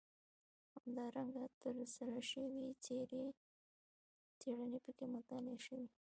[0.79, 2.65] همدارنګه ترسره شوې
[4.43, 5.87] څېړنې پکې مطالعه شوي.